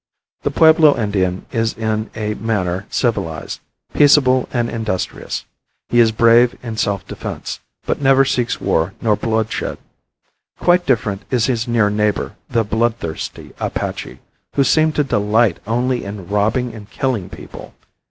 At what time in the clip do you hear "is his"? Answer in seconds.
11.29-11.67